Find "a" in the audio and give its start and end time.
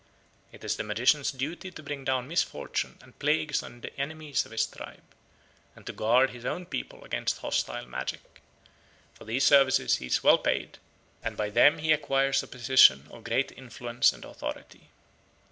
12.41-12.47